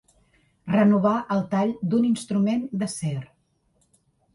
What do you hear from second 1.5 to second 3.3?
tall d'un instrument d'acer.